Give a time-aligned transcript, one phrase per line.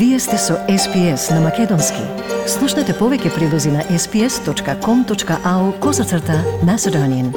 [0.00, 2.00] Вие сте со SPS на Македонски.
[2.48, 7.34] Слушнете повеќе прилози на sps.com.au козацрта на Седонин.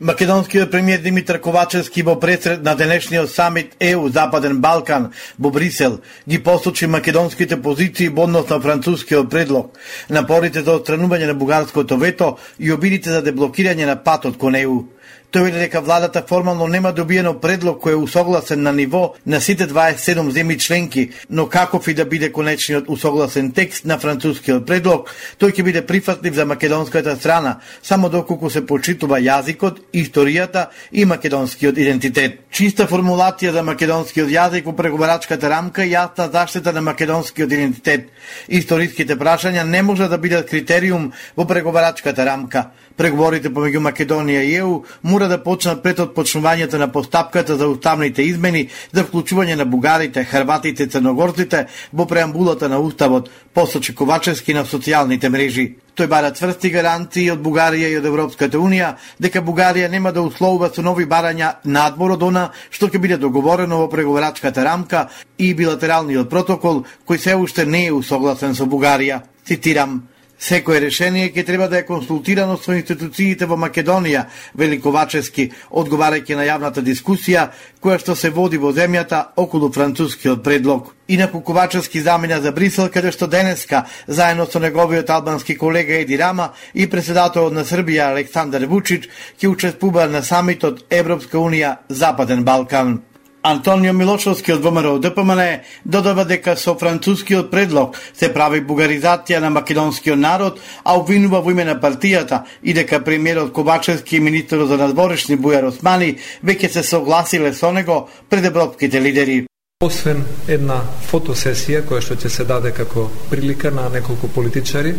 [0.00, 6.38] Македонскиот премиер Димитар Ковачевски во пресред на денешниот самит ЕУ Западен Балкан во Брисел ги
[6.38, 9.74] посочи македонските позиции во однос на францускиот предлог,
[10.08, 14.84] напорите за отстранување на бугарското вето и обидите за деблокирање на патот кон ЕУ.
[15.32, 19.64] Тој вели дека владата формално нема добиено предлог кој е усогласен на ниво на сите
[19.64, 25.08] 27 земји членки, но каков и да биде конечниот усогласен текст на францускиот предлог,
[25.40, 31.80] тој ќе биде прифатлив за македонската страна, само доколку се почитува јазикот, историјата и македонскиот
[31.80, 32.44] идентитет.
[32.52, 38.12] Чиста формулација за македонскиот јазик во преговарачката рамка и јасна заштита на македонскиот идентитет.
[38.48, 42.68] Историските прашања не може да бидат критериум во преговарачката рамка.
[42.96, 48.68] Преговорите помеѓу Македонија и ЕУ мора да почнат пред отпочнувањето на постапката за уставните измени
[48.92, 55.28] за вклучување на бугарите, хрватите и црногорците во преамбулата на уставот, посочи Ковачевски на социјалните
[55.28, 55.76] мрежи.
[55.96, 60.70] Тој бара цврсти гаранции од Бугарија и од Европската Унија дека Бугарија нема да условува
[60.72, 66.30] со нови барања надвор од она што ќе биде договорено во преговорачката рамка и билатералниот
[66.30, 69.20] протокол кој се уште не е усогласен со Бугарија.
[69.44, 70.00] Цитирам,
[70.42, 74.24] Секое решение ќе треба да е консултирано со институциите во Македонија,
[74.58, 77.44] Великовачески, одговарајќи на јавната дискусија
[77.78, 80.90] која што се води во земјата околу францускиот предлог.
[81.06, 86.50] Инаку Ковачевски замина за Брисел, каде што денеска, заедно со неговиот албански колега Еди Рама
[86.74, 89.06] и председателот на Србија Александар Вучич,
[89.38, 93.11] ќе учествува на самитот Европска Унија Западен Балкан.
[93.42, 95.40] Антонио Милошовски од ВМРО ДПМН
[95.84, 101.66] додава дека со францускиот предлог се прави бугаризација на македонскиот народ, а обвинува во име
[101.66, 107.52] на партијата и дека премиерот Кобачевски и министерот за надворешни Бујар Османи веќе се согласиле
[107.52, 109.46] со него пред европските лидери.
[109.82, 110.76] Освен една
[111.08, 114.92] фотосесија која што ќе се даде како прилика на неколку политичари,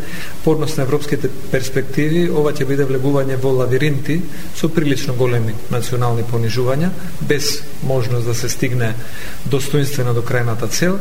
[0.43, 4.19] поднос на европските перспективи, ова ќе биде влегување во лавиринти
[4.59, 6.91] со прилично големи национални понижувања,
[7.21, 8.91] без можност да се стигне
[9.45, 10.99] достоинствено до крајната цел.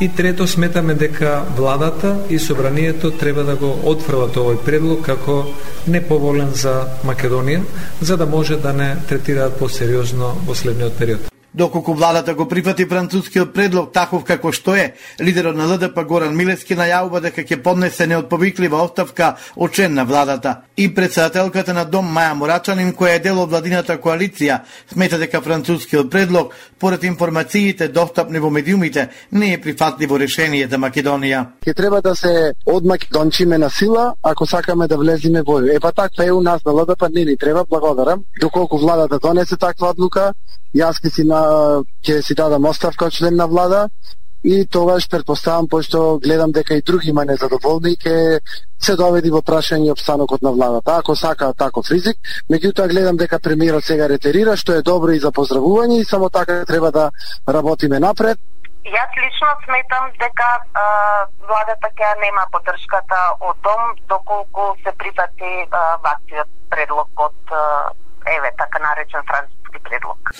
[0.00, 5.44] И трето, сметаме дека владата и собранието треба да го отфрлат овој предлог како
[5.86, 7.62] неповолен за Македонија,
[8.00, 11.29] за да може да не третираат посериозно во следниот период.
[11.54, 16.76] Доколку владата го прифати францускиот предлог таков како што е, лидерот на ЛДП Горан Милески
[16.78, 20.60] најавува дека ќе поднесе неотповиклива оставка од член на владата.
[20.76, 24.60] И председателката на Дом Маја Морачанин, која е дел од владината коалиција,
[24.92, 31.46] смета дека францускиот предлог, поред информациите достапни во медиумите, не е прифатливо решение за Македонија.
[31.66, 35.66] Ќе треба да се одмакедончиме на сила ако сакаме да влеземе во ЕУ.
[35.66, 38.24] Е таква е у нас на ЛДП не ни треба, благодарам.
[38.40, 40.32] Доколку владата донесе таква одлука,
[40.74, 41.40] јас ќе си на
[42.04, 43.88] ќе си дадам оставка член на влада
[44.44, 48.40] и тогаш предпоставам пошто гледам дека и други има незадоволни ќе
[48.80, 50.96] се доведи во прашање обстанокот на владата.
[50.96, 52.16] Ако сака таков ризик,
[52.50, 56.64] меѓутоа гледам дека премиерот сега ретерира што е добро и за поздравување и само така
[56.64, 57.10] треба да
[57.48, 58.38] работиме напред.
[58.80, 60.84] Јас лично сметам дека а,
[61.44, 65.68] владата ќе нема поддршката од дом доколку се припати
[66.06, 67.58] ваквиот предлог од
[68.24, 69.59] еве така наречен француски.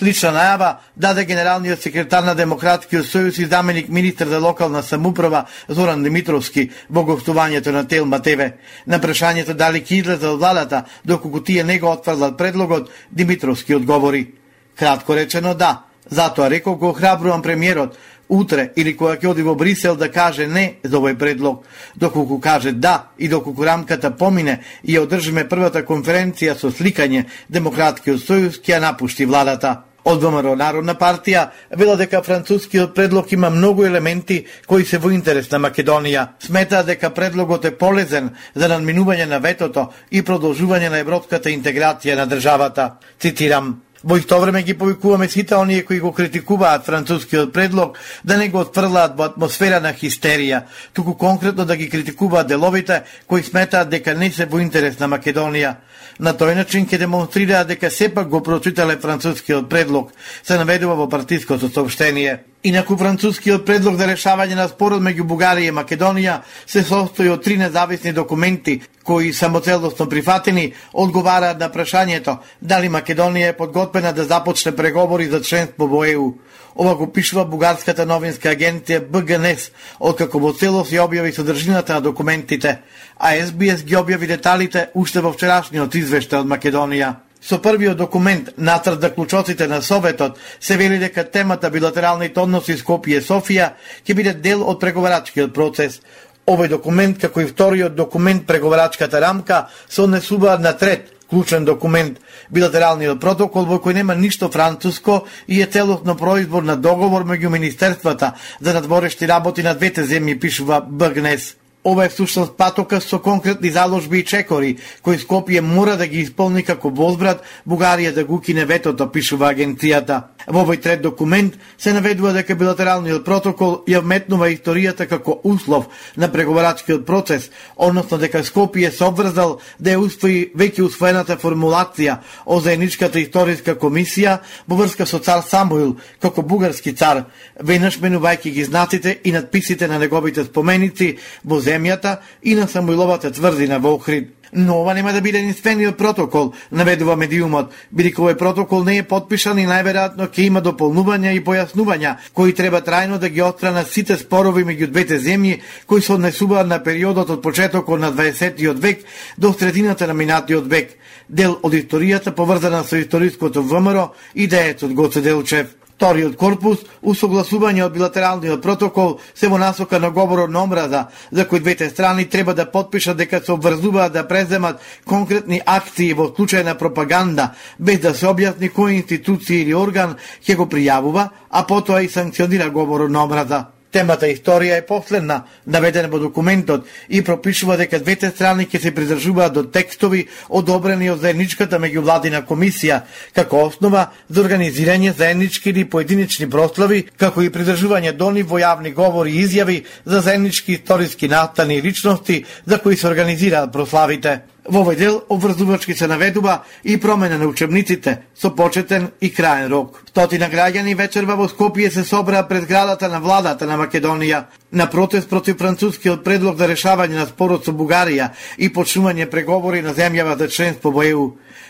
[0.01, 0.67] Слична најава
[0.97, 7.03] даде генералниот секретар на Демократскиот сојуз и заменик министр за локална самуправа Зоран Димитровски во
[7.05, 8.47] гостувањето на Телма ТВ.
[8.87, 14.31] На прашањето дали ќе излезе од владата доколку тие не го отфрлат предлогот, Димитровски одговори.
[14.75, 17.97] Кратко речено да, затоа рекол го охрабрувам премиерот
[18.27, 21.61] утре или кога ќе оди во Брисел да каже не за овој предлог,
[21.95, 28.17] доколку каже да и доколку рамката помине и ја одржиме првата конференција со сликање, Демократскиот
[28.25, 29.90] сојуз ќе ја напушти владата.
[30.03, 31.43] Од ВМРО Народна партија
[31.77, 36.27] вела дека францускиот предлог има многу елементи кои се во интерес на Македонија.
[36.41, 42.25] Смета дека предлогот е полезен за надминување на ветото и продолжување на европската интеграција на
[42.25, 42.95] државата.
[43.19, 48.49] Цитирам: Во исто време ги повикуваме сите оние кои го критикуваат францускиот предлог да не
[48.49, 50.63] го отфрлаат во атмосфера на хистерија,
[50.93, 55.75] туку конкретно да ги критикуваат деловите кои сметаат дека не се во интерес на Македонија.
[56.19, 60.11] На тој начин ќе демонстрираат дека сепак го прочитале францускиот предлог,
[60.43, 62.50] се наведува во партиското сообщение.
[62.63, 66.35] Инаку францускиот предлог за решавање на спорот меѓу Бугарија и Македонија
[66.69, 73.57] се состои од три независни документи кои самоцелосно прифатени одговараат на прашањето дали Македонија е
[73.57, 76.35] подготвена да започне преговори за членство во ЕУ.
[76.75, 82.77] Ова го пишува бугарската новинска агенција БГНС, откако во целост ја објави содржината на документите,
[83.17, 87.30] а СБС ги објави деталите уште во вчерашниот извештај од Македонија.
[87.41, 93.73] Со првиот документ нацрт заклучоците на Советот се вели дека темата билатералните односи Скопје Софија
[94.05, 96.01] ќе биде дел од преговарачкиот процес.
[96.45, 102.19] Овој документ, како и вториот документ преговарачката рамка, се однесуваат на трет клучен документ,
[102.51, 108.33] билатералниот протокол во кој нема ништо француско и е целосно производ на договор меѓу министерствата
[108.59, 111.60] за надворешти работи на двете земји, пишува БГНЕС.
[111.83, 116.61] Ова е всушност патока со конкретни заложби и чекори, кои Скопје мора да ги исполни
[116.63, 120.21] како возбрат Бугарија да го кине ветото, пишува агенцијата.
[120.45, 125.87] Во овој трет документ се наведува дека билатералниот протокол ја вметнува историјата како услов
[126.17, 132.59] на преговарачкиот процес, односно дека Скопје се обврзал да ја усвои веќе усвоената формулација о
[132.61, 134.37] заедничката историска комисија
[134.67, 137.25] во врска со цар Самуил како бугарски цар,
[137.57, 143.79] веднаш менувајќи ги знаците и надписите на неговите споменици во земјата и на Самуиловата тврдина
[143.79, 148.97] во Охрид но ова нема да биде единствениот протокол, наведува медиумот, бидејќи овој протокол не
[148.99, 153.87] е подпишан и најверојатно ќе има дополнувања и појаснувања, кои треба трајно да ги отстранат
[153.87, 159.05] сите спорови меѓу двете земји, кои се однесуваат на периодот од почетокот на 20 век
[159.37, 160.97] до средината на минатиот век,
[161.29, 165.80] дел од историјата поврзана со историското ВМРО и деецот Гоце Делчев.
[166.01, 171.61] Вториот корпус, усогласување од билатералниот протокол, се во насока на говорот на омраза, за кој
[171.61, 176.73] двете страни треба да подпишат дека се обврзуваат да преземат конкретни акции во случај на
[176.73, 182.09] пропаганда, без да се објасни кој институција или орган ќе го пријавува, а потоа и
[182.09, 183.61] санкционира говорот на омраза.
[183.91, 189.53] Темата историја е последна, наведена во документот и пропишува дека двете страни ќе се придржуваат
[189.53, 193.01] до текстови одобрени од заедничката меѓувладина комисија
[193.35, 198.93] како основа за организирање заеднички или поединечни прослави, како и придржување до нив во јавни
[198.95, 204.50] говори и изјави за заеднички историски настани и личности за кои се организираат прославите.
[204.71, 209.99] Во овој дел обврзувачки се наведува и промена на учебниците со почетен и краен рок.
[210.07, 215.29] Стотина граѓани вечерва во Скопје се собраа пред градата на владата на Македонија на протест
[215.29, 220.47] против францускиот предлог за решавање на спорот со Бугарија и почнување преговори на земјава за
[220.47, 221.27] членство во ЕУ.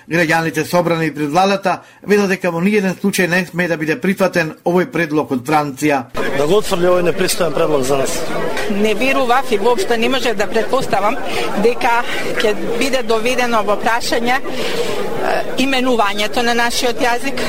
[0.09, 4.89] Граѓаните собрани пред владата велат дека во ниеден случај не сме да биде прифатен овој
[4.91, 6.03] предлог од Франција.
[6.37, 8.17] Да го отфрли овој непристоен предлог за нас.
[8.71, 11.17] Не верував и воопшто не може да предпоставам
[11.63, 12.01] дека
[12.41, 14.41] ќе биде доведено во прашање
[15.57, 17.41] именувањето на нашиот јазик.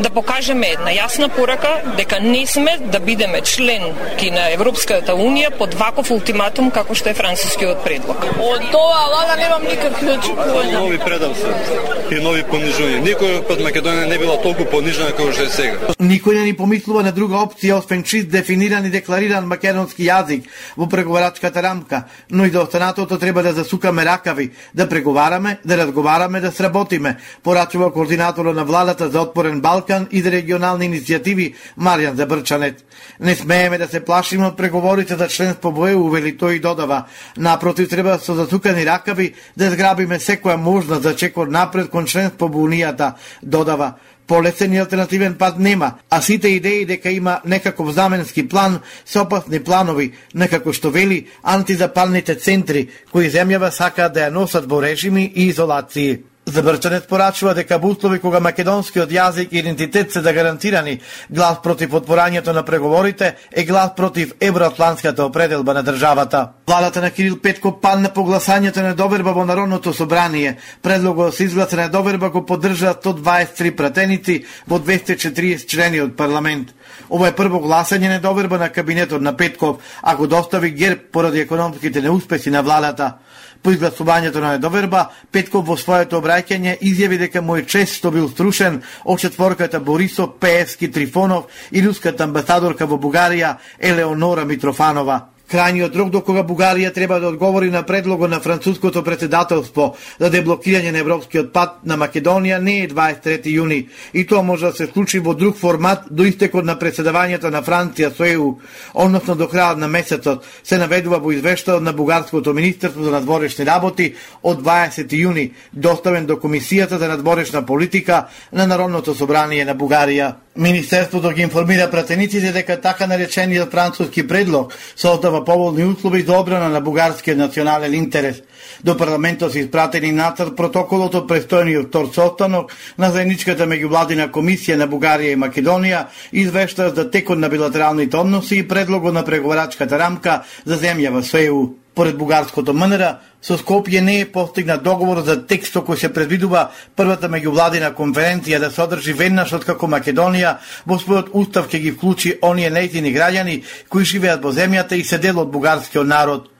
[0.00, 5.50] Да покажеме една јасна порака дека не сме да бидеме член ки на Европската Унија
[5.58, 8.26] под ваков ултиматум како што е францускиот предлог.
[8.50, 10.78] Од тоа влада немам никакви очекувања.
[10.78, 13.02] Нови предавства и нови понижувања.
[13.06, 15.94] Никој пат Македонија не била толку понижена како што е сега.
[16.00, 20.46] Никој не ни помислува на друга опција освен чист дефиниран и деклариран македонски јазик
[20.76, 25.76] во преговарачката рамка, но и да до останатото треба да засукаме ракави, да преговараме, да
[25.76, 32.14] разговараме, да сработиме, порачува координаторот на владата за отпорен Балкан и за регионални иницијативи Маријан
[32.14, 32.84] Забрчанет.
[33.20, 37.04] Не смееме да се плашиме од преговорите за членство во ЕУ, вели тој и додава.
[37.36, 42.66] Напротив, треба со засукани ракави да зграбиме секоја можност за чекор напред кон членство во
[42.66, 43.94] Унијата, додава
[44.26, 49.60] полесен и алтернативен пат нема, а сите идеи дека има некаков заменски план се опасни
[49.60, 55.48] планови, некако што вели антизапалните центри, кои земјава сакаат да ја носат во режими и
[55.48, 56.22] изолации.
[56.48, 62.62] Забрчанет порачува дека Бутлови кога македонскиот јазик и идентитет се загарантирани, глас против отпорањето на
[62.62, 66.52] преговорите е глас против евроатлантската определба на државата.
[66.68, 70.56] Владата на Кирил Петко падна по гласањето на доверба во Народното собрание.
[70.82, 76.70] Предлогот се изгласа на доверба го поддржа 123 пратеници во 240 члени од парламент.
[77.10, 81.40] Ова е прво гласање на доверба на кабинетот на Петков, а го достави герб поради
[81.40, 83.14] економските неуспеси на владата.
[83.62, 88.28] По изгласувањето на недоверба, Петков во своето обраќање изјави дека му е чест што бил
[88.28, 95.35] струшен од четворката Борисов, Пеевски, Трифонов и руската амбасадорка во Бугарија Елеонора Митрофанова.
[95.46, 100.90] Крајниот рок до кога Бугарија треба да одговори на предлогот на француското председателство за деблокирање
[100.90, 103.78] на европскиот пат на Македонија не е 23 јуни
[104.12, 108.10] и тоа може да се случи во друг формат до истекот на председавањето на Франција
[108.16, 108.56] со ЕУ,
[108.94, 114.14] односно до крајот на месецот, се наведува во извештајот на Бугарското министерство за надворешни работи
[114.42, 120.45] од 20 јуни, доставен до Комисијата за надворешна политика на Народното собрание на Бугарија.
[120.58, 126.80] Министерството ги информира пратениците дека така наречениот француски предлог создава поволни услови за одбрана на
[126.80, 128.42] бугарскиот национален интерес.
[128.84, 134.88] До парламентот се испратени нацрт протоколот од престојниот втор состанок на заедничката меѓувладина комисија на
[134.88, 140.76] Бугарија и Македонија извештаат за текот на билатералните односи и предлогот на преговарачката рамка за
[140.76, 141.85] земја во СЕУ.
[141.96, 143.04] Поред бугарското МНР,
[143.40, 148.68] со Скопје не е постигнат договор за текстот кој се предвидува првата меѓувладина конференција да
[148.70, 153.56] се одржи веднаш откако Македонија во својот устав ќе ги вклучи оние нејзини граѓани
[153.88, 156.50] кои живеат во земјата и се дел од бугарскиот народ.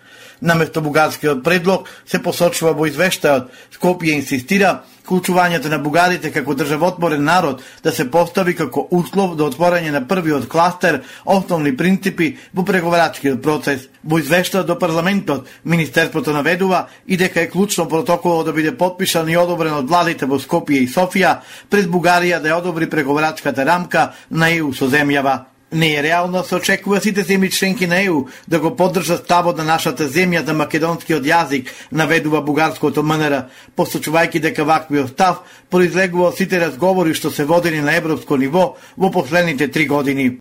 [0.40, 3.52] Наместо бугарскиот предлог се посочува во извештајот.
[3.76, 9.92] Скопје инсистира вклучувањето на бугарите како државотворен народ да се постави како услов до отворање
[9.94, 13.88] на првиот кластер основни принципи во преговарачкиот процес.
[14.02, 19.36] Во извештајот до парламентот, Министерството наведува и дека е клучно протоколот да биде подпишан и
[19.36, 21.38] одобрен од владите во Скопје и Софија
[21.70, 25.55] пред Бугарија да ја одобри преговарачката рамка на ЕУ со земјава.
[25.72, 29.58] Не е реално да се очекува сите земји членки на ЕУ да го поддржат ставот
[29.58, 36.60] на нашата земја за македонскиот јазик, наведува бугарското МНР, посочувајќи дека ваквиот став произлегува сите
[36.60, 40.38] разговори што се водени на европско ниво во последните три години.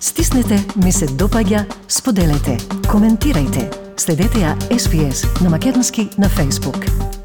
[0.00, 2.58] Стиснете, ми се допаѓа, споделете,
[2.90, 3.70] коментирајте.
[3.96, 7.19] Следете ја SPS на Македонски на Facebook.